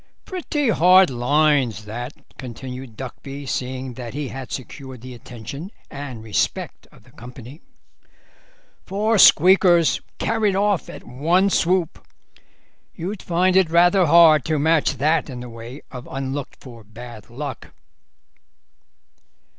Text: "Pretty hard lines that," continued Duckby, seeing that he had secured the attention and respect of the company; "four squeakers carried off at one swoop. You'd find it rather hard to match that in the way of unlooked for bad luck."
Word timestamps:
"Pretty 0.25 0.69
hard 0.69 1.11
lines 1.11 1.85
that," 1.85 2.13
continued 2.39 2.97
Duckby, 2.97 3.45
seeing 3.47 3.93
that 3.93 4.15
he 4.15 4.29
had 4.29 4.51
secured 4.51 5.01
the 5.01 5.13
attention 5.13 5.69
and 5.91 6.23
respect 6.23 6.87
of 6.91 7.03
the 7.03 7.11
company; 7.11 7.61
"four 8.83 9.19
squeakers 9.19 10.01
carried 10.17 10.55
off 10.55 10.89
at 10.89 11.03
one 11.03 11.51
swoop. 11.51 12.03
You'd 12.95 13.21
find 13.21 13.55
it 13.55 13.69
rather 13.69 14.07
hard 14.07 14.43
to 14.45 14.57
match 14.57 14.95
that 14.97 15.29
in 15.29 15.39
the 15.39 15.49
way 15.49 15.83
of 15.91 16.07
unlooked 16.11 16.57
for 16.59 16.83
bad 16.83 17.29
luck." 17.29 17.67